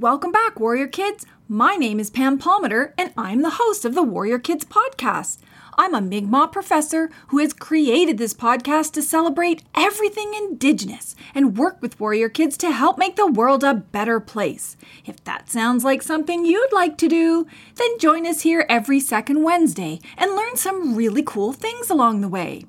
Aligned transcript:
welcome 0.00 0.32
back, 0.32 0.58
Warrior 0.58 0.86
Kids. 0.86 1.26
My 1.46 1.76
name 1.76 2.00
is 2.00 2.08
Pam 2.08 2.38
Palmater, 2.38 2.94
and 2.96 3.12
I'm 3.18 3.42
the 3.42 3.56
host 3.60 3.84
of 3.84 3.94
the 3.94 4.02
Warrior 4.02 4.38
Kids 4.38 4.64
podcast. 4.64 5.36
I'm 5.76 5.94
a 5.94 6.00
Mi'kmaq 6.00 6.52
professor 6.52 7.10
who 7.28 7.36
has 7.36 7.52
created 7.52 8.16
this 8.16 8.32
podcast 8.32 8.92
to 8.92 9.02
celebrate 9.02 9.62
everything 9.74 10.32
Indigenous 10.32 11.14
and 11.34 11.58
work 11.58 11.82
with 11.82 12.00
Warrior 12.00 12.30
Kids 12.30 12.56
to 12.58 12.70
help 12.70 12.96
make 12.96 13.16
the 13.16 13.26
world 13.26 13.62
a 13.62 13.74
better 13.74 14.20
place. 14.20 14.78
If 15.04 15.22
that 15.24 15.50
sounds 15.50 15.84
like 15.84 16.00
something 16.00 16.46
you'd 16.46 16.72
like 16.72 16.96
to 16.96 17.06
do, 17.08 17.46
then 17.74 17.98
join 17.98 18.26
us 18.26 18.40
here 18.40 18.64
every 18.70 19.00
second 19.00 19.42
Wednesday 19.42 20.00
and 20.16 20.34
learn 20.34 20.56
some 20.56 20.96
really 20.96 21.22
cool 21.22 21.52
things 21.52 21.90
along 21.90 22.22
the 22.22 22.28
way. 22.28 22.64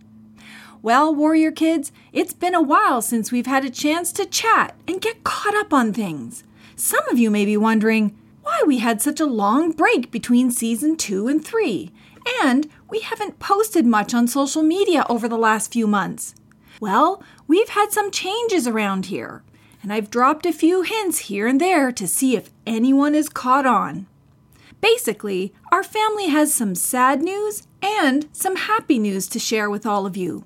Well, 0.82 1.16
Warrior 1.16 1.52
Kids, 1.52 1.94
it's 2.12 2.34
been 2.34 2.56
a 2.56 2.62
while 2.62 3.02
since 3.02 3.32
we've 3.32 3.48
had 3.48 3.64
a 3.64 3.70
chance 3.70 4.12
to 4.14 4.26
chat 4.26 4.76
and 4.86 5.00
get 5.00 5.24
caught 5.24 5.56
up 5.56 5.72
on 5.72 5.94
things. 5.94 6.44
Some 6.84 7.08
of 7.10 7.20
you 7.20 7.30
may 7.30 7.46
be 7.46 7.58
wondering 7.58 8.18
why 8.42 8.64
we 8.66 8.80
had 8.80 9.04
such 9.04 9.20
a 9.20 9.28
long 9.28 9.72
break 9.72 10.10
between 10.10 10.50
season 10.50 10.98
2 10.98 11.28
and 11.28 11.46
3, 11.46 11.92
and 12.42 12.68
we 12.90 13.02
haven't 13.02 13.38
posted 13.38 13.86
much 13.86 14.16
on 14.16 14.28
social 14.28 14.64
media 14.64 15.06
over 15.08 15.30
the 15.30 15.38
last 15.38 15.72
few 15.72 15.86
months. 15.86 16.34
Well, 16.80 17.22
we've 17.48 17.70
had 17.70 17.92
some 17.92 18.10
changes 18.10 18.66
around 18.66 19.06
here, 19.06 19.44
and 19.84 19.94
I've 19.94 20.10
dropped 20.10 20.48
a 20.48 20.52
few 20.52 20.82
hints 20.82 21.20
here 21.20 21.46
and 21.46 21.62
there 21.62 21.92
to 21.92 22.08
see 22.08 22.36
if 22.36 22.50
anyone 22.66 23.14
is 23.14 23.30
caught 23.30 23.68
on. 23.68 24.08
Basically, 24.82 25.54
our 25.72 25.84
family 25.84 26.30
has 26.30 26.52
some 26.52 26.74
sad 26.74 27.22
news 27.22 27.68
and 27.84 28.28
some 28.32 28.56
happy 28.56 28.98
news 28.98 29.28
to 29.28 29.38
share 29.38 29.70
with 29.70 29.86
all 29.86 30.08
of 30.08 30.18
you. 30.18 30.46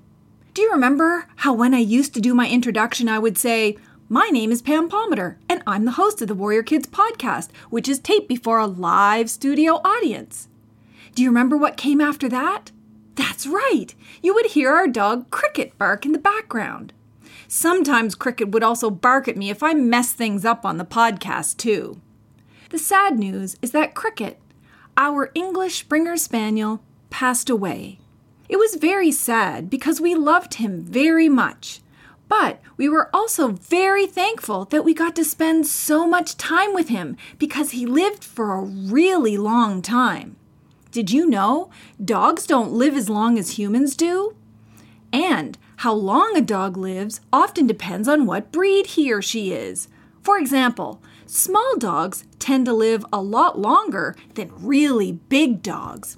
Do 0.52 0.60
you 0.60 0.70
remember 0.70 1.28
how 1.36 1.54
when 1.54 1.72
I 1.72 1.78
used 1.78 2.12
to 2.12 2.20
do 2.20 2.34
my 2.34 2.46
introduction, 2.46 3.08
I 3.08 3.18
would 3.18 3.38
say, 3.38 3.78
my 4.08 4.28
name 4.28 4.52
is 4.52 4.62
Pam 4.62 4.88
Palmater, 4.88 5.36
and 5.48 5.64
I'm 5.66 5.84
the 5.84 5.92
host 5.92 6.22
of 6.22 6.28
the 6.28 6.34
Warrior 6.34 6.62
Kids 6.62 6.86
podcast, 6.86 7.50
which 7.70 7.88
is 7.88 7.98
taped 7.98 8.28
before 8.28 8.60
a 8.60 8.66
live 8.66 9.28
studio 9.28 9.80
audience. 9.84 10.46
Do 11.16 11.24
you 11.24 11.28
remember 11.28 11.56
what 11.56 11.76
came 11.76 12.00
after 12.00 12.28
that? 12.28 12.70
That's 13.16 13.48
right, 13.48 13.88
you 14.22 14.32
would 14.32 14.46
hear 14.46 14.70
our 14.70 14.86
dog 14.86 15.30
Cricket 15.30 15.76
bark 15.76 16.06
in 16.06 16.12
the 16.12 16.18
background. 16.18 16.92
Sometimes 17.48 18.14
Cricket 18.14 18.50
would 18.50 18.62
also 18.62 18.90
bark 18.90 19.26
at 19.26 19.36
me 19.36 19.50
if 19.50 19.60
I 19.60 19.74
messed 19.74 20.14
things 20.14 20.44
up 20.44 20.64
on 20.64 20.76
the 20.76 20.84
podcast, 20.84 21.56
too. 21.56 22.00
The 22.70 22.78
sad 22.78 23.18
news 23.18 23.56
is 23.60 23.72
that 23.72 23.94
Cricket, 23.94 24.38
our 24.96 25.32
English 25.34 25.80
Springer 25.80 26.16
Spaniel, 26.16 26.80
passed 27.10 27.50
away. 27.50 27.98
It 28.48 28.56
was 28.56 28.76
very 28.76 29.10
sad 29.10 29.68
because 29.68 30.00
we 30.00 30.14
loved 30.14 30.54
him 30.54 30.80
very 30.80 31.28
much. 31.28 31.80
But 32.28 32.60
we 32.76 32.88
were 32.88 33.08
also 33.14 33.48
very 33.48 34.06
thankful 34.06 34.66
that 34.66 34.84
we 34.84 34.92
got 34.92 35.16
to 35.16 35.24
spend 35.24 35.66
so 35.66 36.06
much 36.06 36.36
time 36.36 36.74
with 36.74 36.88
him 36.88 37.16
because 37.38 37.70
he 37.70 37.86
lived 37.86 38.22
for 38.22 38.54
a 38.54 38.62
really 38.62 39.36
long 39.36 39.80
time. 39.82 40.36
Did 40.90 41.10
you 41.10 41.26
know 41.26 41.70
dogs 42.02 42.46
don't 42.46 42.72
live 42.72 42.94
as 42.94 43.08
long 43.08 43.38
as 43.38 43.58
humans 43.58 43.96
do? 43.96 44.34
And 45.12 45.58
how 45.76 45.92
long 45.92 46.36
a 46.36 46.40
dog 46.40 46.76
lives 46.76 47.20
often 47.32 47.66
depends 47.66 48.08
on 48.08 48.26
what 48.26 48.52
breed 48.52 48.86
he 48.86 49.12
or 49.12 49.20
she 49.20 49.52
is. 49.52 49.88
For 50.22 50.38
example, 50.38 51.00
small 51.26 51.76
dogs 51.78 52.24
tend 52.38 52.66
to 52.66 52.72
live 52.72 53.04
a 53.12 53.20
lot 53.20 53.58
longer 53.58 54.16
than 54.34 54.52
really 54.56 55.12
big 55.12 55.62
dogs. 55.62 56.16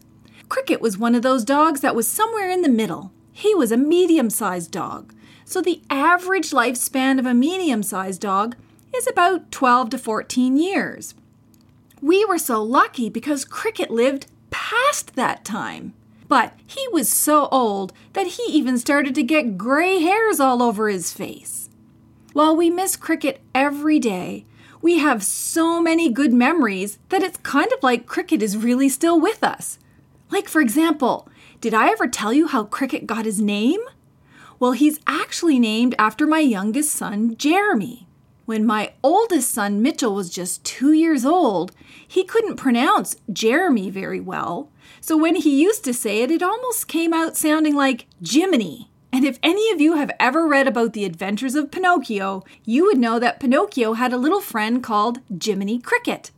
Cricket 0.48 0.80
was 0.80 0.96
one 0.96 1.14
of 1.14 1.22
those 1.22 1.44
dogs 1.44 1.80
that 1.80 1.94
was 1.94 2.08
somewhere 2.08 2.48
in 2.48 2.62
the 2.62 2.68
middle. 2.68 3.12
He 3.32 3.54
was 3.54 3.70
a 3.70 3.76
medium 3.76 4.30
sized 4.30 4.70
dog. 4.70 5.12
So 5.48 5.62
the 5.62 5.80
average 5.88 6.50
lifespan 6.50 7.18
of 7.18 7.24
a 7.24 7.32
medium 7.32 7.82
sized 7.82 8.20
dog 8.20 8.54
is 8.94 9.08
about 9.08 9.50
12 9.50 9.88
to 9.88 9.98
14 9.98 10.58
years. 10.58 11.14
We 12.02 12.22
were 12.26 12.36
so 12.36 12.62
lucky 12.62 13.08
because 13.08 13.46
Cricket 13.46 13.90
lived 13.90 14.26
past 14.50 15.16
that 15.16 15.46
time. 15.46 15.94
But 16.28 16.52
he 16.66 16.86
was 16.92 17.08
so 17.08 17.48
old 17.50 17.94
that 18.12 18.26
he 18.26 18.42
even 18.50 18.76
started 18.76 19.14
to 19.14 19.22
get 19.22 19.56
gray 19.56 20.00
hairs 20.00 20.38
all 20.38 20.62
over 20.62 20.90
his 20.90 21.14
face. 21.14 21.70
While 22.34 22.54
we 22.54 22.68
miss 22.68 22.94
Cricket 22.94 23.40
every 23.54 23.98
day, 23.98 24.44
we 24.82 24.98
have 24.98 25.24
so 25.24 25.80
many 25.80 26.10
good 26.10 26.34
memories 26.34 26.98
that 27.08 27.22
it's 27.22 27.38
kind 27.38 27.72
of 27.72 27.82
like 27.82 28.04
Cricket 28.04 28.42
is 28.42 28.58
really 28.58 28.90
still 28.90 29.18
with 29.18 29.42
us. 29.42 29.78
Like, 30.30 30.46
for 30.46 30.60
example, 30.60 31.26
did 31.62 31.72
I 31.72 31.88
ever 31.88 32.06
tell 32.06 32.34
you 32.34 32.48
how 32.48 32.64
Cricket 32.64 33.06
got 33.06 33.24
his 33.24 33.40
name? 33.40 33.80
Well, 34.60 34.72
he's 34.72 34.98
actually 35.06 35.58
named 35.58 35.94
after 35.98 36.26
my 36.26 36.40
youngest 36.40 36.90
son, 36.92 37.36
Jeremy. 37.36 38.08
When 38.44 38.66
my 38.66 38.92
oldest 39.02 39.50
son, 39.52 39.82
Mitchell, 39.82 40.14
was 40.14 40.30
just 40.30 40.64
two 40.64 40.92
years 40.92 41.24
old, 41.24 41.72
he 42.06 42.24
couldn't 42.24 42.56
pronounce 42.56 43.16
Jeremy 43.32 43.90
very 43.90 44.20
well. 44.20 44.70
So 45.00 45.16
when 45.16 45.36
he 45.36 45.62
used 45.62 45.84
to 45.84 45.94
say 45.94 46.22
it, 46.22 46.30
it 46.30 46.42
almost 46.42 46.88
came 46.88 47.12
out 47.12 47.36
sounding 47.36 47.76
like 47.76 48.06
Jiminy. 48.26 48.90
And 49.12 49.24
if 49.24 49.38
any 49.42 49.70
of 49.70 49.80
you 49.80 49.94
have 49.96 50.10
ever 50.18 50.46
read 50.46 50.66
about 50.66 50.92
the 50.92 51.04
adventures 51.04 51.54
of 51.54 51.70
Pinocchio, 51.70 52.42
you 52.64 52.84
would 52.84 52.98
know 52.98 53.18
that 53.18 53.40
Pinocchio 53.40 53.92
had 53.92 54.12
a 54.12 54.18
little 54.18 54.40
friend 54.40 54.82
called 54.82 55.20
Jiminy 55.42 55.78
Cricket. 55.78 56.30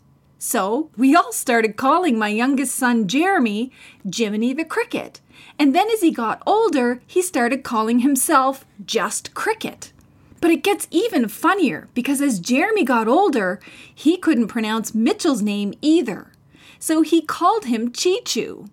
So 0.42 0.88
we 0.96 1.14
all 1.14 1.34
started 1.34 1.76
calling 1.76 2.18
my 2.18 2.28
youngest 2.28 2.74
son, 2.74 3.06
Jeremy, 3.06 3.70
Jiminy 4.10 4.54
the 4.54 4.64
Cricket. 4.64 5.20
And 5.58 5.74
then 5.74 5.90
as 5.90 6.00
he 6.00 6.10
got 6.10 6.42
older, 6.46 7.02
he 7.06 7.20
started 7.20 7.62
calling 7.62 7.98
himself 7.98 8.64
just 8.82 9.34
Cricket. 9.34 9.92
But 10.40 10.50
it 10.50 10.64
gets 10.64 10.88
even 10.90 11.28
funnier 11.28 11.88
because 11.92 12.22
as 12.22 12.40
Jeremy 12.40 12.84
got 12.84 13.06
older, 13.06 13.60
he 13.94 14.16
couldn't 14.16 14.48
pronounce 14.48 14.94
Mitchell's 14.94 15.42
name 15.42 15.74
either. 15.82 16.32
So 16.78 17.02
he 17.02 17.20
called 17.20 17.66
him 17.66 17.92
Cheechoo. 17.92 18.70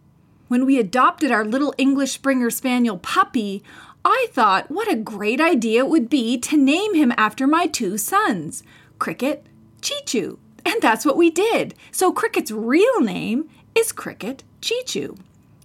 When 0.48 0.66
we 0.66 0.80
adopted 0.80 1.32
our 1.32 1.44
little 1.44 1.76
English 1.78 2.14
Springer 2.14 2.50
Spaniel 2.50 2.98
puppy, 2.98 3.62
I 4.06 4.28
thought 4.32 4.72
what 4.72 4.90
a 4.90 4.96
great 4.96 5.42
idea 5.42 5.82
it 5.82 5.90
would 5.90 6.10
be 6.10 6.38
to 6.38 6.56
name 6.56 6.96
him 6.96 7.14
after 7.18 7.46
my 7.46 7.68
two 7.68 7.98
sons, 7.98 8.64
Cricket, 9.00 9.46
Cheechoo. 9.82 10.38
And 10.68 10.82
that's 10.82 11.06
what 11.06 11.16
we 11.16 11.30
did. 11.30 11.76
So 11.92 12.12
Cricket's 12.12 12.52
real 12.52 13.00
name 13.00 13.50
is 13.74 13.94
Cricket 13.94 14.44
Cheechoo. 14.62 15.18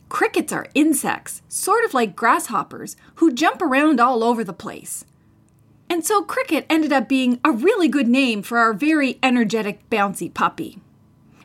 Crickets 0.08 0.52
are 0.52 0.68
insects, 0.74 1.42
sort 1.48 1.84
of 1.84 1.92
like 1.92 2.14
grasshoppers, 2.14 2.94
who 3.16 3.32
jump 3.32 3.60
around 3.60 3.98
all 3.98 4.22
over 4.22 4.44
the 4.44 4.52
place. 4.52 5.04
And 5.90 6.06
so 6.06 6.22
Cricket 6.22 6.66
ended 6.70 6.92
up 6.92 7.08
being 7.08 7.40
a 7.44 7.50
really 7.50 7.88
good 7.88 8.06
name 8.06 8.42
for 8.42 8.58
our 8.58 8.72
very 8.72 9.18
energetic, 9.24 9.90
bouncy 9.90 10.32
puppy. 10.32 10.78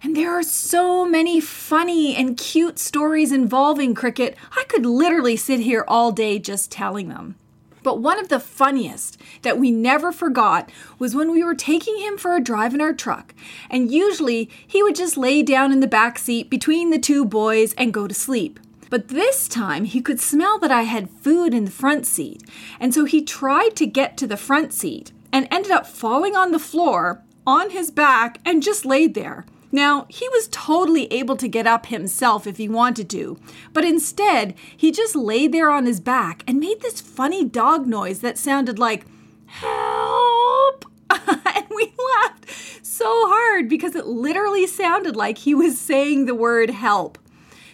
And 0.03 0.15
there 0.15 0.37
are 0.37 0.43
so 0.43 1.03
many 1.03 1.41
funny 1.41 2.15
and 2.15 2.37
cute 2.37 2.77
stories 2.77 3.31
involving 3.31 3.95
Cricket, 3.95 4.37
I 4.55 4.65
could 4.67 4.85
literally 4.85 5.35
sit 5.35 5.61
here 5.61 5.83
all 5.87 6.11
day 6.11 6.37
just 6.37 6.71
telling 6.71 7.09
them. 7.09 7.35
But 7.83 8.01
one 8.01 8.19
of 8.19 8.29
the 8.29 8.39
funniest 8.39 9.17
that 9.43 9.57
we 9.57 9.71
never 9.71 10.11
forgot 10.11 10.71
was 10.99 11.15
when 11.15 11.31
we 11.31 11.43
were 11.43 11.55
taking 11.55 11.97
him 11.97 12.17
for 12.17 12.35
a 12.35 12.41
drive 12.41 12.73
in 12.73 12.81
our 12.81 12.93
truck. 12.93 13.33
And 13.69 13.91
usually 13.91 14.49
he 14.65 14.83
would 14.83 14.95
just 14.95 15.17
lay 15.17 15.43
down 15.43 15.71
in 15.71 15.79
the 15.79 15.87
back 15.87 16.17
seat 16.19 16.49
between 16.49 16.89
the 16.89 16.99
two 16.99 17.23
boys 17.23 17.73
and 17.73 17.93
go 17.93 18.07
to 18.07 18.13
sleep. 18.13 18.59
But 18.89 19.09
this 19.09 19.47
time 19.47 19.85
he 19.85 20.01
could 20.01 20.19
smell 20.19 20.59
that 20.59 20.71
I 20.71 20.83
had 20.83 21.09
food 21.09 21.53
in 21.53 21.65
the 21.65 21.71
front 21.71 22.05
seat. 22.05 22.43
And 22.79 22.93
so 22.93 23.05
he 23.05 23.21
tried 23.21 23.75
to 23.75 23.85
get 23.85 24.17
to 24.17 24.27
the 24.27 24.37
front 24.37 24.73
seat 24.73 25.11
and 25.31 25.47
ended 25.51 25.71
up 25.71 25.85
falling 25.85 26.35
on 26.35 26.51
the 26.51 26.59
floor 26.59 27.21
on 27.45 27.69
his 27.69 27.91
back 27.91 28.39
and 28.45 28.63
just 28.63 28.85
laid 28.85 29.13
there. 29.13 29.45
Now, 29.71 30.05
he 30.09 30.27
was 30.29 30.47
totally 30.49 31.11
able 31.11 31.35
to 31.37 31.47
get 31.47 31.67
up 31.67 31.87
himself 31.87 32.47
if 32.47 32.57
he 32.57 32.69
wanted 32.69 33.09
to, 33.09 33.37
but 33.73 33.83
instead, 33.83 34.55
he 34.75 34.91
just 34.91 35.15
lay 35.15 35.47
there 35.47 35.69
on 35.69 35.85
his 35.85 35.99
back 35.99 36.43
and 36.47 36.59
made 36.59 36.81
this 36.81 37.01
funny 37.01 37.43
dog 37.43 37.85
noise 37.85 38.19
that 38.21 38.37
sounded 38.37 38.79
like, 38.79 39.05
Help! 39.45 40.85
and 41.09 41.65
we 41.69 41.93
laughed 42.15 42.49
so 42.85 43.27
hard 43.27 43.69
because 43.69 43.95
it 43.95 44.07
literally 44.07 44.67
sounded 44.67 45.15
like 45.15 45.39
he 45.39 45.53
was 45.53 45.79
saying 45.79 46.25
the 46.25 46.35
word 46.35 46.69
help. 46.69 47.17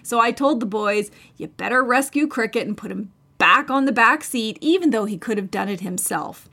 So 0.02 0.20
I 0.20 0.32
told 0.32 0.60
the 0.60 0.66
boys, 0.66 1.12
You 1.38 1.48
better 1.48 1.84
rescue 1.84 2.28
Cricket 2.28 2.68
and 2.68 2.78
put 2.78 2.92
him 2.92 3.12
back 3.38 3.70
on 3.70 3.86
the 3.86 3.92
back 3.92 4.24
seat, 4.24 4.58
even 4.62 4.90
though 4.90 5.06
he 5.06 5.18
could 5.18 5.38
have 5.38 5.52
done 5.52 5.70
it 5.70 5.82
himself. 5.82 6.50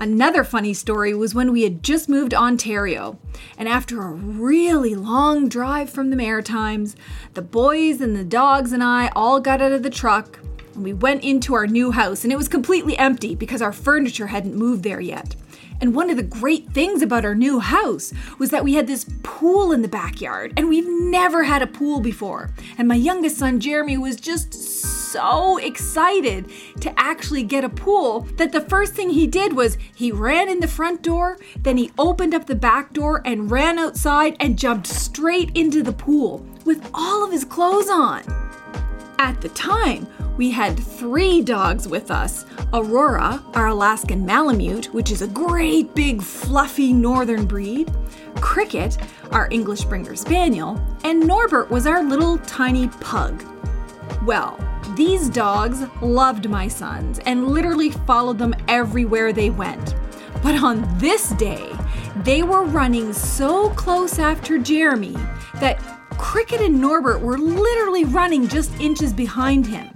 Another 0.00 0.44
funny 0.44 0.74
story 0.74 1.14
was 1.14 1.34
when 1.34 1.52
we 1.52 1.62
had 1.62 1.82
just 1.82 2.08
moved 2.08 2.30
to 2.30 2.36
Ontario, 2.36 3.18
and 3.56 3.68
after 3.68 4.02
a 4.02 4.10
really 4.10 4.94
long 4.94 5.48
drive 5.48 5.88
from 5.88 6.10
the 6.10 6.16
Maritimes, 6.16 6.96
the 7.34 7.42
boys 7.42 8.00
and 8.00 8.16
the 8.16 8.24
dogs 8.24 8.72
and 8.72 8.82
I 8.82 9.10
all 9.14 9.40
got 9.40 9.62
out 9.62 9.72
of 9.72 9.82
the 9.82 9.90
truck 9.90 10.40
and 10.74 10.82
we 10.82 10.92
went 10.92 11.22
into 11.22 11.54
our 11.54 11.66
new 11.66 11.92
house, 11.92 12.24
and 12.24 12.32
it 12.32 12.36
was 12.36 12.48
completely 12.48 12.98
empty 12.98 13.34
because 13.34 13.62
our 13.62 13.72
furniture 13.72 14.26
hadn't 14.26 14.56
moved 14.56 14.82
there 14.82 15.00
yet. 15.00 15.36
And 15.80 15.94
one 15.94 16.10
of 16.10 16.16
the 16.16 16.22
great 16.22 16.70
things 16.72 17.02
about 17.02 17.24
our 17.24 17.34
new 17.34 17.60
house 17.60 18.12
was 18.38 18.50
that 18.50 18.64
we 18.64 18.74
had 18.74 18.86
this 18.86 19.06
pool 19.22 19.72
in 19.72 19.82
the 19.82 19.88
backyard, 19.88 20.52
and 20.56 20.68
we've 20.68 20.88
never 20.88 21.44
had 21.44 21.62
a 21.62 21.66
pool 21.66 22.00
before. 22.00 22.50
And 22.78 22.88
my 22.88 22.94
youngest 22.94 23.38
son, 23.38 23.60
Jeremy, 23.60 23.98
was 23.98 24.16
just 24.16 24.54
so 25.14 25.58
excited 25.58 26.50
to 26.80 26.92
actually 26.98 27.44
get 27.44 27.62
a 27.62 27.68
pool 27.68 28.22
that 28.34 28.50
the 28.50 28.60
first 28.60 28.94
thing 28.94 29.10
he 29.10 29.28
did 29.28 29.52
was 29.52 29.78
he 29.94 30.10
ran 30.10 30.48
in 30.48 30.58
the 30.58 30.66
front 30.66 31.02
door, 31.02 31.38
then 31.60 31.76
he 31.76 31.92
opened 31.96 32.34
up 32.34 32.46
the 32.46 32.54
back 32.56 32.92
door 32.92 33.22
and 33.24 33.48
ran 33.48 33.78
outside 33.78 34.36
and 34.40 34.58
jumped 34.58 34.88
straight 34.88 35.56
into 35.56 35.84
the 35.84 35.92
pool 35.92 36.44
with 36.64 36.90
all 36.92 37.22
of 37.22 37.30
his 37.30 37.44
clothes 37.44 37.88
on. 37.88 38.24
At 39.20 39.40
the 39.40 39.50
time, 39.50 40.08
we 40.36 40.50
had 40.50 40.76
three 40.76 41.40
dogs 41.40 41.86
with 41.86 42.10
us 42.10 42.44
Aurora, 42.72 43.40
our 43.54 43.68
Alaskan 43.68 44.26
Malamute, 44.26 44.92
which 44.92 45.12
is 45.12 45.22
a 45.22 45.28
great 45.28 45.94
big 45.94 46.22
fluffy 46.22 46.92
northern 46.92 47.46
breed, 47.46 47.94
Cricket, 48.40 48.98
our 49.30 49.46
English 49.52 49.82
Springer 49.82 50.16
Spaniel, 50.16 50.84
and 51.04 51.24
Norbert 51.24 51.70
was 51.70 51.86
our 51.86 52.02
little 52.02 52.36
tiny 52.38 52.88
pug. 52.88 53.53
Well, 54.24 54.58
these 54.96 55.28
dogs 55.28 55.82
loved 56.00 56.48
my 56.48 56.68
sons 56.68 57.18
and 57.20 57.48
literally 57.48 57.90
followed 57.90 58.38
them 58.38 58.54
everywhere 58.68 59.32
they 59.32 59.50
went. 59.50 59.94
But 60.42 60.62
on 60.62 60.86
this 60.98 61.30
day, 61.30 61.72
they 62.22 62.42
were 62.42 62.64
running 62.64 63.12
so 63.12 63.70
close 63.70 64.18
after 64.18 64.58
Jeremy 64.58 65.16
that 65.60 65.78
Cricket 66.18 66.60
and 66.60 66.80
Norbert 66.80 67.20
were 67.20 67.38
literally 67.38 68.04
running 68.04 68.46
just 68.46 68.72
inches 68.80 69.12
behind 69.12 69.66
him. 69.66 69.90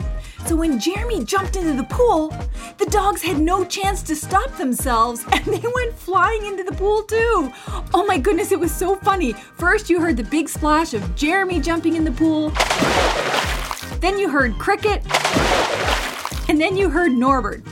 So 0.47 0.57
when 0.57 0.81
Jeremy 0.81 1.25
jumped 1.25 1.57
into 1.57 1.75
the 1.75 1.85
pool, 1.85 2.35
the 2.79 2.87
dogs 2.87 3.23
had 3.23 3.39
no 3.39 3.65
chance 3.65 4.03
to 4.05 4.17
stop 4.17 4.57
themselves 4.57 5.25
and 5.33 5.45
they 5.45 5.63
went 5.75 5.95
flying 5.95 6.47
into 6.47 6.65
the 6.65 6.73
pool 6.73 7.03
too. 7.03 7.53
Oh 7.93 8.05
my 8.07 8.19
goodness, 8.19 8.51
it 8.51 8.59
was 8.59 8.73
so 8.73 8.97
funny. 8.97 9.33
First, 9.33 9.91
you 9.91 10.01
heard 10.01 10.17
the 10.17 10.25
big 10.25 10.49
splash 10.49 10.95
of 10.95 11.15
Jeremy 11.15 11.61
jumping 11.61 11.97
in 11.97 12.05
the 12.05 12.13
pool. 12.13 12.53
Then 14.01 14.19
you 14.19 14.31
heard 14.31 14.59
Cricket. 14.59 15.03
And 16.49 16.61
then 16.61 16.77
you 16.77 16.89
heard 16.89 17.13
Norbert. 17.13 17.65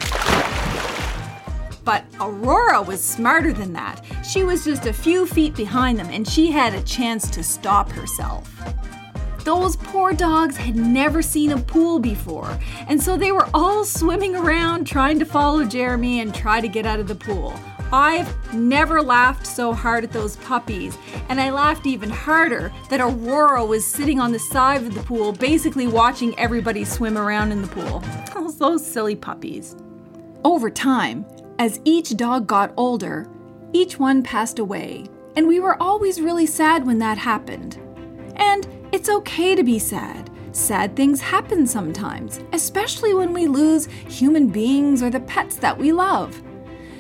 But 1.85 2.05
Aurora 2.21 2.83
was 2.83 3.03
smarter 3.03 3.53
than 3.53 3.73
that. 3.75 4.05
She 4.25 4.43
was 4.43 4.65
just 4.65 4.87
a 4.87 4.93
few 4.93 5.25
feet 5.25 5.55
behind 5.55 5.99
them 5.99 6.09
and 6.11 6.27
she 6.27 6.51
had 6.51 6.75
a 6.75 6.83
chance 6.83 7.31
to 7.31 7.45
stop 7.45 7.91
herself. 7.91 8.51
Those 9.45 9.77
poor 9.77 10.13
dogs 10.13 10.57
had 10.57 10.75
never 10.75 11.23
seen 11.23 11.53
a 11.53 11.59
pool 11.59 12.01
before, 12.01 12.59
and 12.89 13.01
so 13.01 13.17
they 13.17 13.31
were 13.31 13.49
all 13.55 13.85
swimming 13.85 14.35
around 14.35 14.89
trying 14.89 15.21
to 15.21 15.25
follow 15.25 15.65
Jeremy 15.65 16.19
and 16.19 16.35
try 16.35 16.61
to 16.61 16.67
get 16.67 16.85
out 16.85 16.99
of 16.99 17.07
the 17.07 17.15
pool. 17.15 17.55
I've 17.93 18.53
never 18.53 19.01
laughed 19.01 19.47
so 19.47 19.73
hard 19.73 20.03
at 20.03 20.13
those 20.13 20.37
puppies, 20.37 20.99
and 21.29 21.41
I 21.41 21.51
laughed 21.51 21.87
even 21.87 22.11
harder 22.11 22.73
that 22.91 23.01
Aurora 23.01 23.65
was 23.65 23.87
sitting 23.87 24.19
on 24.19 24.33
the 24.33 24.41
side 24.41 24.83
of 24.83 24.95
the 24.95 25.03
pool, 25.03 25.33
basically 25.33 25.87
watching 25.87 26.37
everybody 26.39 26.85
swim 26.85 27.17
around 27.17 27.53
in 27.53 27.63
the 27.63 27.69
pool. 27.69 28.03
Oh, 28.39 28.51
those 28.53 28.87
silly 28.87 29.17
puppies. 29.17 29.77
Over 30.45 30.71
time, 30.71 31.25
as 31.59 31.81
each 31.85 32.17
dog 32.17 32.47
got 32.47 32.73
older, 32.77 33.29
each 33.73 33.99
one 33.99 34.23
passed 34.23 34.59
away, 34.59 35.07
and 35.37 35.49
we 35.49 35.59
were 35.59 35.81
always 35.83 36.21
really 36.21 36.47
sad 36.47 36.87
when 36.87 36.99
that 36.99 37.19
happened. 37.19 37.79
And 38.37 38.69
it's 38.93 39.09
okay 39.09 39.55
to 39.55 39.65
be 39.65 39.79
sad. 39.79 40.31
Sad 40.53 40.95
things 40.95 41.21
happen 41.21 41.67
sometimes, 41.67 42.41
especially 42.53 43.15
when 43.15 43.33
we 43.33 43.47
lose 43.47 43.87
human 43.87 44.49
beings 44.49 45.03
or 45.03 45.11
the 45.11 45.21
pets 45.21 45.57
that 45.57 45.77
we 45.77 45.93
love. 45.93 46.43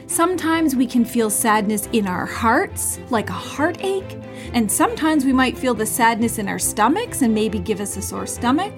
Sometimes 0.09 0.77
we 0.77 0.87
can 0.87 1.05
feel 1.05 1.29
sadness 1.29 1.89
in 1.93 2.07
our 2.07 2.27
hearts, 2.27 3.01
like 3.11 3.29
a 3.29 3.33
heartache, 3.33 4.17
and 4.53 4.71
sometimes 4.71 5.25
we 5.25 5.33
might 5.33 5.59
feel 5.59 5.75
the 5.75 5.85
sadness 5.85 6.39
in 6.39 6.47
our 6.47 6.61
stomachs 6.61 7.23
and 7.23 7.35
maybe 7.35 7.59
give 7.59 7.81
us 7.81 7.97
a 7.97 8.03
sore 8.03 8.27
stomach. 8.27 8.73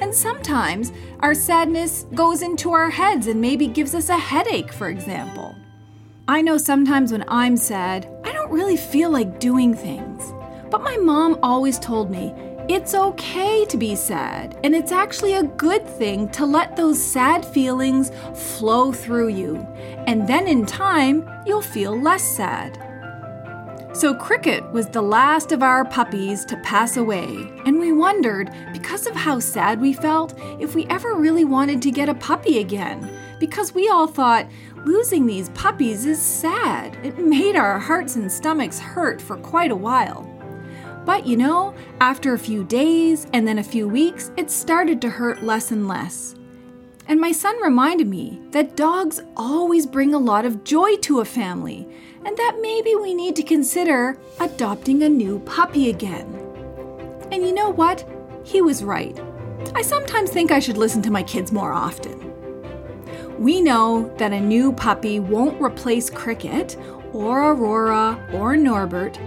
And 0.00 0.14
sometimes 0.14 0.92
our 1.18 1.34
sadness 1.34 2.06
goes 2.14 2.42
into 2.42 2.70
our 2.72 2.90
heads 2.90 3.26
and 3.26 3.40
maybe 3.40 3.66
gives 3.66 3.92
us 3.92 4.08
a 4.08 4.16
headache, 4.16 4.72
for 4.72 4.88
example. 4.88 5.56
I 6.28 6.42
know 6.42 6.56
sometimes 6.56 7.10
when 7.10 7.24
I'm 7.26 7.56
sad, 7.56 8.08
I 8.24 8.32
don't 8.32 8.52
really 8.52 8.76
feel 8.76 9.10
like 9.10 9.40
doing 9.40 9.74
things. 9.74 10.32
But 10.70 10.82
my 10.82 10.96
mom 10.96 11.38
always 11.42 11.80
told 11.80 12.08
me 12.08 12.32
it's 12.68 12.94
okay 12.94 13.64
to 13.64 13.76
be 13.76 13.94
sad, 13.94 14.58
and 14.62 14.74
it's 14.74 14.92
actually 14.92 15.34
a 15.34 15.42
good 15.42 15.86
thing 15.86 16.28
to 16.30 16.44
let 16.44 16.76
those 16.76 17.02
sad 17.02 17.44
feelings 17.44 18.12
flow 18.34 18.92
through 18.92 19.28
you. 19.28 19.56
And 20.06 20.28
then 20.28 20.46
in 20.46 20.66
time, 20.66 21.28
you'll 21.46 21.62
feel 21.62 21.98
less 21.98 22.22
sad. 22.22 22.84
So, 23.94 24.14
Cricket 24.14 24.70
was 24.70 24.86
the 24.86 25.02
last 25.02 25.50
of 25.50 25.62
our 25.62 25.84
puppies 25.84 26.44
to 26.44 26.56
pass 26.58 26.96
away, 26.96 27.50
and 27.64 27.80
we 27.80 27.92
wondered, 27.92 28.52
because 28.72 29.06
of 29.06 29.16
how 29.16 29.40
sad 29.40 29.80
we 29.80 29.92
felt, 29.92 30.38
if 30.60 30.74
we 30.74 30.86
ever 30.86 31.14
really 31.14 31.44
wanted 31.44 31.80
to 31.82 31.90
get 31.90 32.08
a 32.08 32.14
puppy 32.14 32.58
again. 32.58 33.10
Because 33.40 33.74
we 33.74 33.88
all 33.88 34.06
thought, 34.06 34.46
losing 34.84 35.26
these 35.26 35.48
puppies 35.50 36.04
is 36.04 36.20
sad. 36.20 36.96
It 37.02 37.18
made 37.18 37.56
our 37.56 37.78
hearts 37.78 38.14
and 38.16 38.30
stomachs 38.30 38.78
hurt 38.78 39.20
for 39.22 39.36
quite 39.38 39.70
a 39.70 39.76
while. 39.76 40.37
But 41.04 41.26
you 41.26 41.36
know, 41.36 41.74
after 42.00 42.34
a 42.34 42.38
few 42.38 42.64
days 42.64 43.26
and 43.32 43.46
then 43.46 43.58
a 43.58 43.64
few 43.64 43.88
weeks, 43.88 44.30
it 44.36 44.50
started 44.50 45.00
to 45.02 45.10
hurt 45.10 45.42
less 45.42 45.70
and 45.70 45.88
less. 45.88 46.34
And 47.06 47.20
my 47.20 47.32
son 47.32 47.60
reminded 47.62 48.06
me 48.06 48.40
that 48.50 48.76
dogs 48.76 49.20
always 49.36 49.86
bring 49.86 50.12
a 50.12 50.18
lot 50.18 50.44
of 50.44 50.62
joy 50.62 50.96
to 50.96 51.20
a 51.20 51.24
family, 51.24 51.88
and 52.24 52.36
that 52.36 52.58
maybe 52.60 52.94
we 52.94 53.14
need 53.14 53.34
to 53.36 53.42
consider 53.42 54.18
adopting 54.40 55.02
a 55.02 55.08
new 55.08 55.38
puppy 55.40 55.88
again. 55.88 56.26
And 57.32 57.42
you 57.42 57.52
know 57.52 57.70
what? 57.70 58.06
He 58.44 58.60
was 58.60 58.84
right. 58.84 59.18
I 59.74 59.82
sometimes 59.82 60.30
think 60.30 60.50
I 60.50 60.60
should 60.60 60.76
listen 60.76 61.00
to 61.02 61.10
my 61.10 61.22
kids 61.22 61.50
more 61.50 61.72
often. 61.72 62.24
We 63.38 63.62
know 63.62 64.14
that 64.18 64.32
a 64.32 64.40
new 64.40 64.72
puppy 64.72 65.20
won't 65.20 65.62
replace 65.62 66.10
Cricket 66.10 66.76
or 67.12 67.52
Aurora 67.52 68.22
or 68.34 68.56
Norbert, 68.56 69.18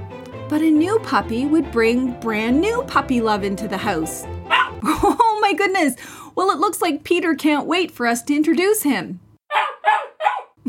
but 0.51 0.61
a 0.61 0.69
new 0.69 0.99
puppy 0.99 1.45
would 1.45 1.71
bring 1.71 2.11
brand 2.19 2.59
new 2.59 2.83
puppy 2.83 3.21
love 3.21 3.45
into 3.45 3.67
the 3.67 3.77
house. 3.77 4.25
Oh 4.83 5.39
my 5.41 5.53
goodness! 5.53 5.95
Well, 6.35 6.49
it 6.49 6.59
looks 6.59 6.81
like 6.81 7.03
Peter 7.03 7.35
can't 7.35 7.67
wait 7.67 7.91
for 7.91 8.07
us 8.07 8.23
to 8.23 8.35
introduce 8.35 8.83
him. 8.83 9.19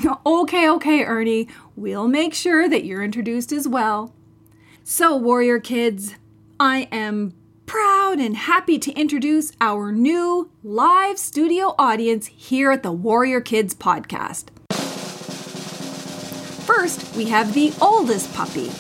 okay, 0.26 0.69
okay, 0.69 1.02
Ernie. 1.02 1.49
We'll 1.76 2.08
make 2.08 2.34
sure 2.34 2.69
that 2.69 2.84
you're 2.84 3.02
introduced 3.02 3.52
as 3.52 3.67
well. 3.67 4.14
So, 4.84 5.17
Warrior 5.17 5.61
Kids, 5.61 6.17
I 6.61 6.88
am 6.93 7.35
proud 7.64 8.19
and 8.19 8.37
happy 8.37 8.78
to 8.80 8.92
introduce 8.92 9.52
our 9.61 9.92
new 9.92 10.50
live 10.62 11.18
studio 11.18 11.75
audience 11.78 12.26
here 12.26 12.71
at 12.71 12.83
the 12.83 12.92
Warrior 12.92 13.40
Kids 13.40 13.75
podcast. 13.75 14.49
First, 16.66 17.16
we 17.16 17.26
have 17.26 17.54
the 17.54 17.73
oldest 17.80 18.33
puppy. 18.35 18.71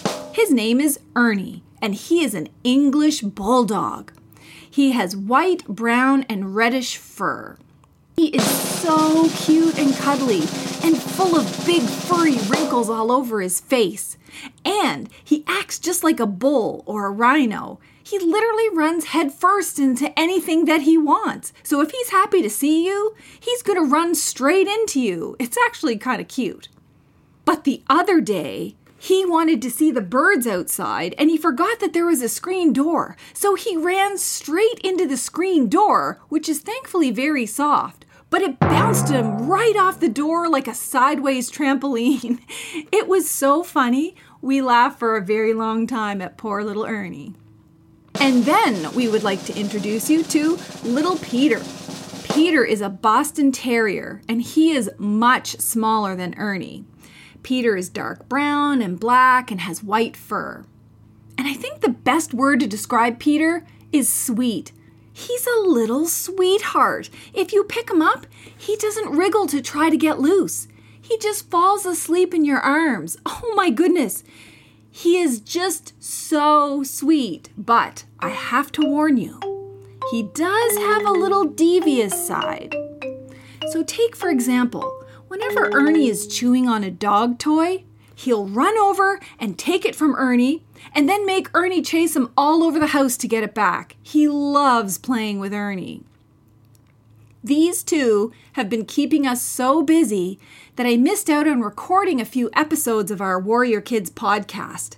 His 0.42 0.50
name 0.50 0.80
is 0.80 0.98
Ernie, 1.14 1.62
and 1.80 1.94
he 1.94 2.24
is 2.24 2.34
an 2.34 2.48
English 2.64 3.20
bulldog. 3.20 4.12
He 4.68 4.90
has 4.90 5.14
white, 5.14 5.64
brown, 5.68 6.24
and 6.28 6.56
reddish 6.56 6.96
fur. 6.96 7.56
He 8.16 8.30
is 8.30 8.44
so 8.44 9.28
cute 9.28 9.78
and 9.78 9.94
cuddly 9.94 10.40
and 10.82 11.00
full 11.00 11.38
of 11.38 11.64
big 11.64 11.82
furry 11.82 12.38
wrinkles 12.48 12.90
all 12.90 13.12
over 13.12 13.40
his 13.40 13.60
face. 13.60 14.18
And 14.64 15.08
he 15.22 15.44
acts 15.46 15.78
just 15.78 16.02
like 16.02 16.18
a 16.18 16.26
bull 16.26 16.82
or 16.86 17.06
a 17.06 17.12
rhino. 17.12 17.78
He 18.02 18.18
literally 18.18 18.68
runs 18.70 19.04
headfirst 19.04 19.78
into 19.78 20.18
anything 20.18 20.64
that 20.64 20.82
he 20.82 20.98
wants. 20.98 21.52
So 21.62 21.80
if 21.80 21.92
he's 21.92 22.10
happy 22.10 22.42
to 22.42 22.50
see 22.50 22.84
you, 22.84 23.14
he's 23.38 23.62
going 23.62 23.78
to 23.78 23.88
run 23.88 24.16
straight 24.16 24.66
into 24.66 25.00
you. 25.00 25.36
It's 25.38 25.56
actually 25.68 25.98
kind 25.98 26.20
of 26.20 26.26
cute. 26.26 26.68
But 27.44 27.62
the 27.62 27.84
other 27.88 28.20
day, 28.20 28.74
he 29.02 29.26
wanted 29.26 29.60
to 29.60 29.68
see 29.68 29.90
the 29.90 30.00
birds 30.00 30.46
outside 30.46 31.12
and 31.18 31.28
he 31.28 31.36
forgot 31.36 31.80
that 31.80 31.92
there 31.92 32.06
was 32.06 32.22
a 32.22 32.28
screen 32.28 32.72
door. 32.72 33.16
So 33.34 33.56
he 33.56 33.76
ran 33.76 34.16
straight 34.16 34.78
into 34.84 35.08
the 35.08 35.16
screen 35.16 35.68
door, 35.68 36.20
which 36.28 36.48
is 36.48 36.60
thankfully 36.60 37.10
very 37.10 37.44
soft. 37.44 38.04
But 38.30 38.42
it 38.42 38.60
bounced 38.60 39.08
him 39.08 39.48
right 39.48 39.74
off 39.76 39.98
the 39.98 40.08
door 40.08 40.48
like 40.48 40.68
a 40.68 40.74
sideways 40.74 41.50
trampoline. 41.50 42.38
It 42.92 43.08
was 43.08 43.28
so 43.28 43.64
funny. 43.64 44.14
We 44.40 44.62
laughed 44.62 45.00
for 45.00 45.16
a 45.16 45.20
very 45.20 45.52
long 45.52 45.88
time 45.88 46.22
at 46.22 46.38
poor 46.38 46.62
little 46.62 46.86
Ernie. 46.86 47.34
And 48.20 48.44
then 48.44 48.94
we 48.94 49.08
would 49.08 49.24
like 49.24 49.44
to 49.46 49.58
introduce 49.58 50.08
you 50.10 50.22
to 50.22 50.60
little 50.84 51.16
Peter. 51.18 51.60
Peter 52.32 52.64
is 52.64 52.80
a 52.80 52.88
Boston 52.88 53.50
Terrier 53.50 54.22
and 54.28 54.40
he 54.40 54.70
is 54.70 54.92
much 54.96 55.58
smaller 55.58 56.14
than 56.14 56.36
Ernie. 56.38 56.84
Peter 57.42 57.76
is 57.76 57.88
dark 57.88 58.28
brown 58.28 58.80
and 58.80 59.00
black 59.00 59.50
and 59.50 59.60
has 59.62 59.82
white 59.82 60.16
fur. 60.16 60.64
And 61.36 61.48
I 61.48 61.54
think 61.54 61.80
the 61.80 61.88
best 61.88 62.34
word 62.34 62.60
to 62.60 62.66
describe 62.66 63.18
Peter 63.18 63.66
is 63.90 64.12
sweet. 64.12 64.72
He's 65.12 65.46
a 65.46 65.60
little 65.60 66.06
sweetheart. 66.06 67.10
If 67.34 67.52
you 67.52 67.64
pick 67.64 67.90
him 67.90 68.00
up, 68.00 68.26
he 68.56 68.76
doesn't 68.76 69.10
wriggle 69.10 69.46
to 69.48 69.60
try 69.60 69.90
to 69.90 69.96
get 69.96 70.20
loose. 70.20 70.68
He 71.00 71.18
just 71.18 71.50
falls 71.50 71.84
asleep 71.84 72.32
in 72.32 72.44
your 72.44 72.60
arms. 72.60 73.16
Oh 73.26 73.54
my 73.54 73.70
goodness. 73.70 74.24
He 74.90 75.18
is 75.18 75.40
just 75.40 75.94
so 76.02 76.82
sweet. 76.82 77.50
But 77.58 78.04
I 78.20 78.30
have 78.30 78.72
to 78.72 78.86
warn 78.86 79.16
you 79.16 79.38
he 80.10 80.24
does 80.24 80.76
have 80.78 81.06
a 81.06 81.12
little 81.12 81.44
devious 81.44 82.26
side. 82.26 82.74
So, 83.70 83.82
take 83.82 84.14
for 84.16 84.28
example, 84.28 84.92
whenever 85.32 85.70
Ernie 85.72 86.08
is 86.08 86.26
chewing 86.26 86.68
on 86.68 86.84
a 86.84 86.90
dog 86.90 87.38
toy, 87.38 87.84
he'll 88.14 88.46
run 88.46 88.76
over 88.76 89.18
and 89.40 89.58
take 89.58 89.86
it 89.86 89.96
from 89.96 90.14
Ernie 90.16 90.62
and 90.94 91.08
then 91.08 91.24
make 91.24 91.48
Ernie 91.54 91.80
chase 91.80 92.14
him 92.14 92.30
all 92.36 92.62
over 92.62 92.78
the 92.78 92.88
house 92.88 93.16
to 93.16 93.26
get 93.26 93.42
it 93.42 93.54
back. 93.54 93.96
He 94.02 94.28
loves 94.28 94.98
playing 94.98 95.40
with 95.40 95.54
Ernie. 95.54 96.02
These 97.42 97.82
two 97.82 98.30
have 98.52 98.68
been 98.68 98.84
keeping 98.84 99.26
us 99.26 99.40
so 99.40 99.82
busy 99.82 100.38
that 100.76 100.84
I 100.84 100.98
missed 100.98 101.30
out 101.30 101.48
on 101.48 101.62
recording 101.62 102.20
a 102.20 102.26
few 102.26 102.50
episodes 102.52 103.10
of 103.10 103.22
our 103.22 103.40
Warrior 103.40 103.80
Kids 103.80 104.10
podcast. 104.10 104.96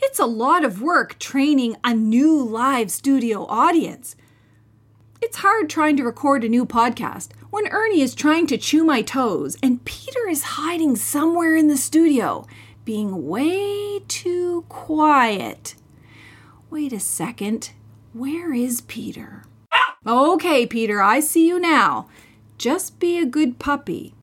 It's 0.00 0.20
a 0.20 0.24
lot 0.24 0.64
of 0.64 0.82
work 0.82 1.18
training 1.18 1.74
a 1.82 1.94
new 1.94 2.40
live 2.40 2.92
studio 2.92 3.44
audience. 3.46 4.14
It's 5.20 5.38
hard 5.38 5.68
trying 5.68 5.96
to 5.96 6.04
record 6.04 6.44
a 6.44 6.48
new 6.48 6.64
podcast 6.64 7.30
when 7.54 7.68
Ernie 7.68 8.00
is 8.00 8.16
trying 8.16 8.48
to 8.48 8.58
chew 8.58 8.82
my 8.82 9.00
toes 9.00 9.56
and 9.62 9.84
Peter 9.84 10.28
is 10.28 10.42
hiding 10.58 10.96
somewhere 10.96 11.54
in 11.54 11.68
the 11.68 11.76
studio, 11.76 12.44
being 12.84 13.28
way 13.28 14.00
too 14.08 14.64
quiet. 14.68 15.76
Wait 16.68 16.92
a 16.92 16.98
second. 16.98 17.70
Where 18.12 18.52
is 18.52 18.80
Peter? 18.80 19.44
Okay, 20.04 20.66
Peter, 20.66 21.00
I 21.00 21.20
see 21.20 21.46
you 21.46 21.60
now. 21.60 22.08
Just 22.58 22.98
be 22.98 23.18
a 23.18 23.24
good 23.24 23.60
puppy. 23.60 24.16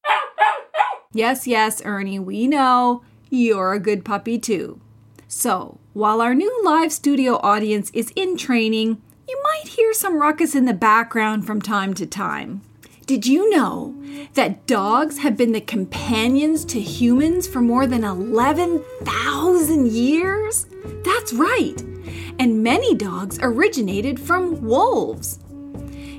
Yes, 1.14 1.48
yes, 1.48 1.82
Ernie, 1.86 2.20
we 2.20 2.48
know 2.48 3.02
you're 3.30 3.72
a 3.72 3.80
good 3.80 4.04
puppy 4.04 4.40
too. 4.40 4.82
So, 5.30 5.80
while 5.94 6.20
our 6.20 6.36
new 6.36 6.54
live 6.66 6.92
studio 6.92 7.40
audience 7.42 7.92
is 7.92 8.12
in 8.14 8.36
training, 8.36 9.02
you 9.26 9.42
might 9.42 9.70
hear 9.70 9.94
some 9.94 10.22
ruckus 10.22 10.54
in 10.54 10.66
the 10.66 10.74
background 10.74 11.48
from 11.48 11.62
time 11.62 11.94
to 11.94 12.06
time. 12.06 12.62
Did 13.12 13.28
you 13.28 13.50
know 13.50 13.94
that 14.36 14.66
dogs 14.68 15.18
have 15.18 15.36
been 15.36 15.52
the 15.52 15.60
companions 15.60 16.64
to 16.64 16.80
humans 16.80 17.46
for 17.46 17.60
more 17.60 17.86
than 17.86 18.06
11,000 18.06 19.92
years? 19.92 20.66
That's 21.04 21.34
right. 21.34 21.78
And 22.40 22.64
many 22.64 22.96
dogs 22.96 23.38
originated 23.42 24.18
from 24.18 24.62
wolves. 24.62 25.40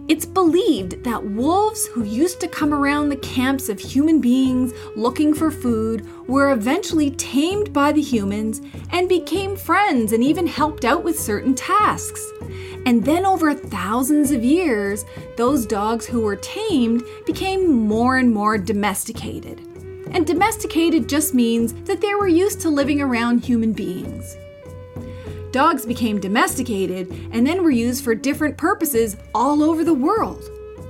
It's 0.09 0.27
believed 0.27 1.03
that 1.05 1.25
wolves 1.25 1.87
who 1.87 2.05
used 2.05 2.41
to 2.41 2.47
come 2.47 2.75
around 2.75 3.09
the 3.09 3.17
camps 3.17 3.71
of 3.71 3.81
human 3.81 4.21
beings 4.21 4.75
looking 4.95 5.33
for 5.33 5.51
food 5.51 6.07
were 6.29 6.53
eventually 6.53 7.13
tamed 7.13 7.73
by 7.73 7.93
the 7.93 8.03
humans 8.03 8.61
and 8.91 9.09
became 9.09 9.57
friends 9.57 10.13
and 10.13 10.23
even 10.23 10.47
helped 10.47 10.85
out 10.85 11.05
with 11.05 11.19
certain 11.19 11.55
tasks. 11.55 12.23
And 12.85 13.05
then, 13.05 13.25
over 13.25 13.55
thousands 13.55 14.33
of 14.33 14.43
years, 14.43 15.05
those 15.37 15.67
dogs 15.67 16.05
who 16.07 16.21
were 16.21 16.37
tamed 16.37 17.03
became 17.27 17.71
more 17.71 18.17
and 18.17 18.33
more 18.33 18.59
domesticated. 18.59 19.61
And 20.11 20.27
domesticated 20.27 21.09
just 21.09 21.33
means 21.33 21.73
that 21.85 22.01
they 22.01 22.15
were 22.15 22.29
used 22.29 22.61
to 22.62 22.71
living 22.71 23.01
around 23.01 23.45
human 23.45 23.73
beings. 23.73 24.37
Dogs 25.53 25.87
became 25.87 26.19
domesticated 26.19 27.11
and 27.31 27.47
then 27.47 27.62
were 27.62 27.71
used 27.71 28.03
for 28.03 28.15
different 28.15 28.57
purposes 28.57 29.17
all 29.35 29.62
over 29.62 29.85
the 29.85 29.95
world. 29.95 30.43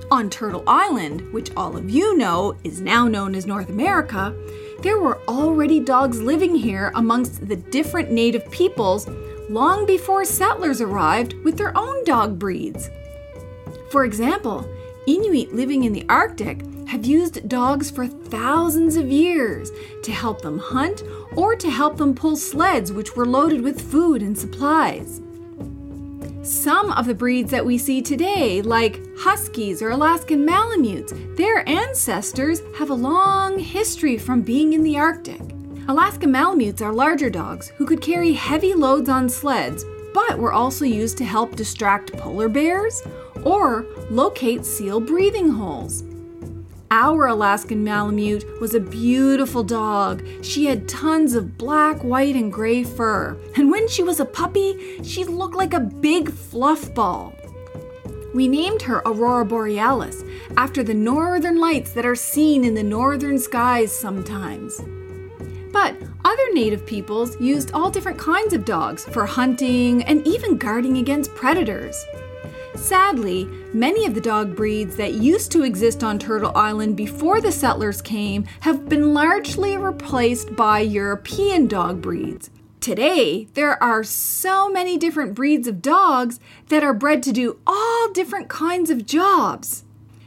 On 0.09 0.29
Turtle 0.29 0.63
Island, 0.67 1.21
which 1.33 1.51
all 1.55 1.75
of 1.75 1.89
you 1.89 2.17
know 2.17 2.55
is 2.63 2.81
now 2.81 3.07
known 3.07 3.35
as 3.35 3.45
North 3.45 3.69
America, 3.69 4.35
there 4.81 4.99
were 4.99 5.21
already 5.27 5.79
dogs 5.79 6.21
living 6.21 6.55
here 6.55 6.91
amongst 6.95 7.47
the 7.47 7.55
different 7.55 8.11
native 8.11 8.49
peoples 8.51 9.07
long 9.49 9.85
before 9.85 10.25
settlers 10.25 10.81
arrived 10.81 11.33
with 11.43 11.57
their 11.57 11.77
own 11.77 12.03
dog 12.03 12.39
breeds. 12.39 12.89
For 13.89 14.05
example, 14.05 14.67
Inuit 15.05 15.53
living 15.53 15.83
in 15.83 15.93
the 15.93 16.05
Arctic 16.09 16.61
have 16.87 17.05
used 17.05 17.49
dogs 17.49 17.89
for 17.89 18.07
thousands 18.07 18.95
of 18.95 19.11
years 19.11 19.71
to 20.03 20.11
help 20.11 20.41
them 20.41 20.59
hunt 20.59 21.03
or 21.35 21.55
to 21.55 21.69
help 21.69 21.97
them 21.97 22.13
pull 22.13 22.35
sleds 22.35 22.91
which 22.91 23.15
were 23.15 23.25
loaded 23.25 23.61
with 23.61 23.91
food 23.91 24.21
and 24.21 24.37
supplies. 24.37 25.21
Some 26.43 26.91
of 26.91 27.05
the 27.05 27.15
breeds 27.15 27.51
that 27.51 27.65
we 27.65 27.77
see 27.77 28.01
today, 28.01 28.61
like 28.61 28.99
Huskies 29.17 29.81
or 29.81 29.91
Alaskan 29.91 30.45
Malamutes, 30.45 31.13
their 31.37 31.67
ancestors 31.67 32.61
have 32.77 32.89
a 32.89 32.95
long 32.95 33.59
history 33.59 34.17
from 34.17 34.41
being 34.41 34.73
in 34.73 34.83
the 34.83 34.97
Arctic. 34.97 35.52
Alaskan 35.89 36.31
Malamutes 36.31 36.81
are 36.81 36.93
larger 36.93 37.29
dogs 37.29 37.67
who 37.75 37.85
could 37.85 38.01
carry 38.01 38.31
heavy 38.31 38.73
loads 38.73 39.09
on 39.09 39.27
sleds, 39.27 39.83
but 40.13 40.39
were 40.39 40.53
also 40.53 40.85
used 40.85 41.17
to 41.17 41.25
help 41.25 41.57
distract 41.57 42.13
polar 42.13 42.47
bears 42.47 43.03
or 43.43 43.85
locate 44.09 44.65
seal 44.65 45.01
breathing 45.01 45.49
holes. 45.49 46.05
Our 46.89 47.27
Alaskan 47.27 47.83
Malamute 47.83 48.45
was 48.61 48.75
a 48.75 48.79
beautiful 48.79 49.61
dog. 49.61 50.25
She 50.41 50.67
had 50.67 50.87
tons 50.87 51.33
of 51.33 51.57
black, 51.57 52.01
white, 52.01 52.37
and 52.37 52.53
gray 52.53 52.85
fur. 52.85 53.37
And 53.57 53.69
when 53.69 53.89
she 53.89 54.03
was 54.03 54.21
a 54.21 54.25
puppy, 54.25 55.03
she 55.03 55.25
looked 55.25 55.55
like 55.55 55.73
a 55.73 55.81
big 55.81 56.31
fluff 56.31 56.93
ball. 56.93 57.33
We 58.33 58.47
named 58.47 58.83
her 58.83 59.01
Aurora 59.05 59.43
Borealis 59.43 60.23
after 60.55 60.81
the 60.81 60.93
northern 60.93 61.59
lights 61.59 61.91
that 61.91 62.05
are 62.05 62.15
seen 62.15 62.63
in 62.63 62.73
the 62.73 62.83
northern 62.83 63.37
skies 63.37 63.91
sometimes. 63.91 64.81
But 65.73 65.95
other 66.23 66.53
native 66.53 66.85
peoples 66.85 67.37
used 67.41 67.73
all 67.73 67.89
different 67.89 68.19
kinds 68.19 68.53
of 68.53 68.63
dogs 68.63 69.03
for 69.05 69.25
hunting 69.25 70.03
and 70.03 70.25
even 70.25 70.57
guarding 70.57 70.97
against 70.97 71.35
predators. 71.35 72.05
Sadly, 72.75 73.45
many 73.73 74.05
of 74.05 74.13
the 74.13 74.21
dog 74.21 74.55
breeds 74.55 74.95
that 74.97 75.13
used 75.13 75.51
to 75.51 75.63
exist 75.63 76.03
on 76.03 76.19
Turtle 76.19 76.55
Island 76.55 76.95
before 76.95 77.41
the 77.41 77.51
settlers 77.51 78.01
came 78.01 78.45
have 78.61 78.87
been 78.87 79.13
largely 79.13 79.75
replaced 79.75 80.55
by 80.55 80.79
European 80.79 81.67
dog 81.67 82.01
breeds. 82.01 82.51
Today, 82.79 83.47
there 83.53 83.81
are 83.81 84.03
so 84.03 84.69
many 84.69 84.97
different 84.97 85.33
breeds 85.33 85.67
of 85.67 85.81
dogs 85.81 86.39
that 86.67 86.83
are 86.83 86.93
bred 86.93 87.23
to 87.23 87.31
do 87.31 87.59
all 87.65 88.11
different 88.11 88.47
kinds 88.47 88.89
of 88.89 89.05
jobs. 89.05 89.85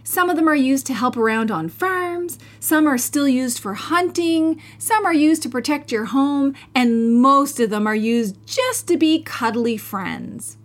Some 0.08 0.30
of 0.30 0.36
them 0.36 0.48
are 0.48 0.54
used 0.54 0.86
to 0.86 0.94
help 0.94 1.16
around 1.16 1.50
on 1.50 1.68
farms, 1.68 2.38
some 2.60 2.86
are 2.86 2.96
still 2.96 3.26
used 3.26 3.58
for 3.58 3.74
hunting, 3.74 4.62
some 4.78 5.04
are 5.04 5.12
used 5.12 5.42
to 5.42 5.48
protect 5.48 5.90
your 5.90 6.04
home, 6.04 6.54
and 6.76 7.20
most 7.20 7.58
of 7.58 7.70
them 7.70 7.88
are 7.88 7.94
used 7.96 8.36
just 8.46 8.86
to 8.86 8.96
be 8.96 9.20
cuddly 9.20 9.76
friends. 9.76 10.58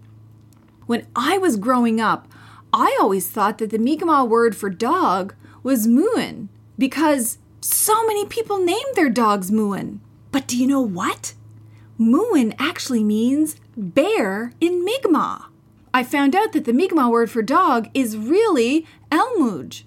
When 0.86 1.08
I 1.16 1.40
was 1.40 1.58
growing 1.58 2.00
up, 2.00 2.28
I 2.72 2.96
always 3.02 3.28
thought 3.28 3.58
that 3.58 3.72
the 3.72 3.80
Mi'kmaq 3.80 4.30
word 4.30 4.56
for 4.56 4.70
dog 4.70 5.34
was 5.64 5.88
muin 5.88 6.50
because 6.78 7.40
so 7.62 8.06
many 8.06 8.28
people 8.28 8.60
named 8.60 8.94
their 8.94 9.10
dogs 9.10 9.50
muin. 9.50 10.02
But 10.32 10.48
do 10.48 10.56
you 10.56 10.68
know 10.68 10.82
what? 10.82 11.34
Muin 11.98 12.54
actually 12.60 13.04
means 13.04 13.56
bear 13.76 14.54
in 14.62 14.86
Mi'kmaq. 14.86 15.51
I 15.94 16.04
found 16.04 16.36
out 16.36 16.54
that 16.54 16.66
the 16.66 16.74
Mi'kmaq 16.74 17.12
word 17.12 17.32
for 17.32 17.42
dog 17.42 17.90
is 17.94 18.18
really 18.18 18.86
Elmuj. 19.12 19.84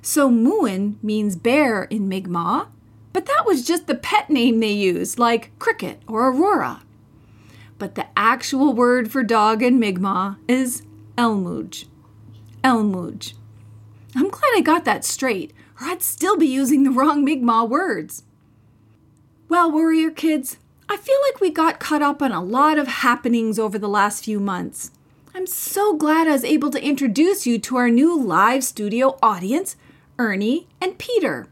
So 0.00 0.30
muin 0.30 0.96
means 1.02 1.36
bear 1.36 1.84
in 1.84 2.08
Mi'kmaq, 2.08 2.68
but 3.12 3.26
that 3.26 3.44
was 3.46 3.66
just 3.66 3.86
the 3.86 3.94
pet 3.94 4.30
name 4.30 4.60
they 4.60 4.72
used, 4.72 5.18
like 5.18 5.56
Cricket 5.58 6.00
or 6.08 6.28
Aurora 6.28 6.82
but 7.82 7.96
the 7.96 8.06
actual 8.16 8.72
word 8.72 9.10
for 9.10 9.24
dog 9.24 9.60
in 9.60 9.76
Mi'kmaq 9.80 10.36
is 10.46 10.82
Elmuj. 11.18 11.86
Elmuj. 12.62 13.34
I'm 14.14 14.28
glad 14.28 14.52
I 14.54 14.60
got 14.60 14.84
that 14.84 15.04
straight, 15.04 15.52
or 15.80 15.88
I'd 15.88 16.00
still 16.00 16.36
be 16.36 16.46
using 16.46 16.84
the 16.84 16.92
wrong 16.92 17.24
Mi'kmaq 17.24 17.68
words. 17.68 18.22
Well, 19.48 19.68
Warrior 19.68 20.12
Kids, 20.12 20.58
I 20.88 20.96
feel 20.96 21.16
like 21.26 21.40
we 21.40 21.50
got 21.50 21.80
caught 21.80 22.02
up 22.02 22.22
on 22.22 22.30
a 22.30 22.40
lot 22.40 22.78
of 22.78 22.86
happenings 22.86 23.58
over 23.58 23.80
the 23.80 23.88
last 23.88 24.26
few 24.26 24.38
months. 24.38 24.92
I'm 25.34 25.46
so 25.46 25.96
glad 25.96 26.28
I 26.28 26.32
was 26.32 26.44
able 26.44 26.70
to 26.70 26.84
introduce 26.84 27.46
you 27.46 27.58
to 27.60 27.76
our 27.78 27.88
new 27.88 28.20
live 28.20 28.62
studio 28.62 29.18
audience, 29.22 29.76
Ernie 30.18 30.68
and 30.78 30.98
Peter. 30.98 31.46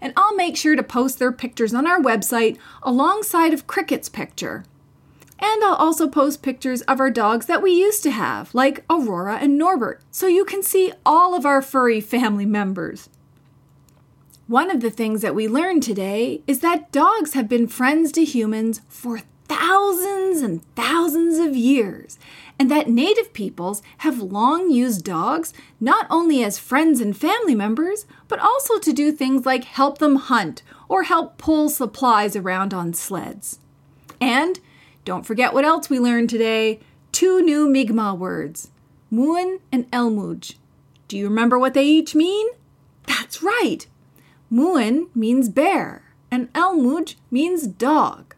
And 0.00 0.14
I'll 0.16 0.34
make 0.34 0.56
sure 0.56 0.74
to 0.74 0.82
post 0.82 1.18
their 1.18 1.30
pictures 1.30 1.74
on 1.74 1.86
our 1.86 2.00
website 2.00 2.56
alongside 2.82 3.52
of 3.52 3.66
Cricket's 3.66 4.08
picture. 4.08 4.64
And 5.38 5.62
I'll 5.62 5.74
also 5.74 6.08
post 6.08 6.42
pictures 6.42 6.80
of 6.82 7.00
our 7.00 7.10
dogs 7.10 7.44
that 7.46 7.60
we 7.60 7.72
used 7.72 8.02
to 8.04 8.10
have, 8.12 8.54
like 8.54 8.82
Aurora 8.88 9.36
and 9.36 9.58
Norbert, 9.58 10.00
so 10.10 10.26
you 10.26 10.46
can 10.46 10.62
see 10.62 10.94
all 11.04 11.34
of 11.34 11.44
our 11.44 11.60
furry 11.60 12.00
family 12.00 12.46
members. 12.46 13.10
One 14.46 14.70
of 14.70 14.80
the 14.80 14.90
things 14.90 15.20
that 15.20 15.34
we 15.34 15.46
learned 15.46 15.82
today 15.82 16.40
is 16.46 16.60
that 16.60 16.90
dogs 16.92 17.34
have 17.34 17.48
been 17.48 17.68
friends 17.68 18.10
to 18.12 18.24
humans 18.24 18.80
for 18.88 19.20
thousands 19.48 20.42
and 20.42 20.62
thousands 20.74 21.38
of 21.38 21.56
years, 21.56 22.18
and 22.58 22.70
that 22.70 22.88
native 22.88 23.32
peoples 23.32 23.82
have 23.98 24.20
long 24.20 24.70
used 24.70 25.04
dogs 25.04 25.52
not 25.80 26.06
only 26.10 26.42
as 26.42 26.58
friends 26.58 27.00
and 27.00 27.16
family 27.16 27.54
members, 27.54 28.04
but 28.26 28.40
also 28.40 28.78
to 28.78 28.92
do 28.92 29.12
things 29.12 29.46
like 29.46 29.64
help 29.64 29.98
them 29.98 30.16
hunt 30.16 30.62
or 30.88 31.04
help 31.04 31.38
pull 31.38 31.68
supplies 31.68 32.34
around 32.34 32.74
on 32.74 32.92
sleds. 32.92 33.60
And 34.20 34.58
don't 35.04 35.26
forget 35.26 35.54
what 35.54 35.64
else 35.64 35.88
we 35.88 35.98
learned 35.98 36.30
today 36.30 36.80
two 37.12 37.40
new 37.42 37.68
Mi'kmaq 37.68 38.18
words 38.18 38.70
Muin 39.10 39.60
and 39.72 39.90
Elmuj. 39.90 40.56
Do 41.06 41.16
you 41.16 41.28
remember 41.28 41.58
what 41.58 41.74
they 41.74 41.84
each 41.84 42.14
mean? 42.14 42.48
That's 43.06 43.42
right. 43.42 43.86
Muin 44.50 45.08
means 45.14 45.48
bear, 45.48 46.02
and 46.30 46.52
Elmuj 46.52 47.14
means 47.30 47.66
dog. 47.66 48.34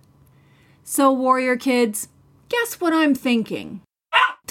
So, 0.84 1.12
warrior 1.12 1.56
kids, 1.56 2.08
guess 2.48 2.80
what 2.80 2.92
I'm 2.92 3.14
thinking? 3.14 3.80